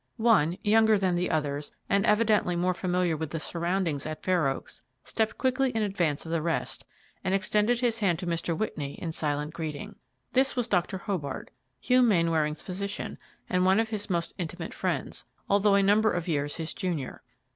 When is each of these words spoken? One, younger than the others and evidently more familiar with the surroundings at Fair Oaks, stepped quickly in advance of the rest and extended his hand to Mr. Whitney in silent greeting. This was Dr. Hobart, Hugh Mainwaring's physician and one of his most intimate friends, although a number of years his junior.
One, 0.17 0.57
younger 0.63 0.97
than 0.97 1.13
the 1.13 1.29
others 1.29 1.71
and 1.87 2.07
evidently 2.07 2.55
more 2.55 2.73
familiar 2.73 3.15
with 3.15 3.29
the 3.29 3.39
surroundings 3.39 4.07
at 4.07 4.23
Fair 4.23 4.47
Oaks, 4.47 4.81
stepped 5.03 5.37
quickly 5.37 5.69
in 5.69 5.83
advance 5.83 6.25
of 6.25 6.31
the 6.31 6.41
rest 6.41 6.87
and 7.23 7.35
extended 7.35 7.81
his 7.81 7.99
hand 7.99 8.17
to 8.17 8.25
Mr. 8.25 8.57
Whitney 8.57 8.93
in 8.95 9.11
silent 9.11 9.53
greeting. 9.53 9.95
This 10.33 10.55
was 10.55 10.67
Dr. 10.67 10.97
Hobart, 10.97 11.51
Hugh 11.79 12.01
Mainwaring's 12.01 12.63
physician 12.63 13.19
and 13.47 13.63
one 13.63 13.79
of 13.79 13.89
his 13.89 14.09
most 14.09 14.33
intimate 14.39 14.73
friends, 14.73 15.27
although 15.47 15.75
a 15.75 15.83
number 15.83 16.11
of 16.11 16.27
years 16.27 16.55
his 16.55 16.73
junior. 16.73 17.21